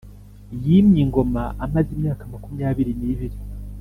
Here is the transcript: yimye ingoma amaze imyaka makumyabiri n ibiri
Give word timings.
yimye 0.63 0.99
ingoma 1.05 1.43
amaze 1.65 1.89
imyaka 1.95 2.23
makumyabiri 2.31 2.91
n 2.95 3.01
ibiri 3.11 3.37